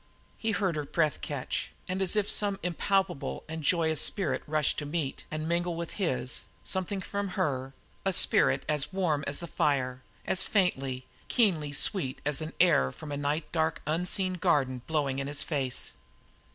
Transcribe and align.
He 0.39 0.49
heard 0.49 0.75
her 0.77 0.83
breath 0.83 1.21
catch, 1.21 1.73
and 1.87 2.01
as 2.01 2.15
if 2.15 2.27
some 2.27 2.57
impalpable 2.63 3.43
and 3.47 3.61
joyous 3.61 4.01
spirit 4.01 4.41
rushed 4.47 4.79
to 4.79 4.85
meet 4.87 5.25
and 5.29 5.47
mingle 5.47 5.75
with 5.75 5.91
his, 5.91 6.45
something 6.63 7.01
from 7.01 7.27
her, 7.37 7.75
a 8.03 8.11
spirit 8.11 8.65
as 8.67 8.91
warm 8.91 9.23
as 9.27 9.41
the 9.41 9.45
fire, 9.45 10.01
as 10.25 10.43
faintly, 10.43 11.05
keenly 11.27 11.71
sweet 11.71 12.19
as 12.25 12.41
an 12.41 12.53
air 12.59 12.91
from 12.91 13.11
a 13.11 13.15
night 13.17 13.51
dark, 13.51 13.79
unseen 13.85 14.33
garden 14.33 14.81
blowing 14.87 15.19
in 15.19 15.27
his 15.27 15.43
face. 15.43 15.93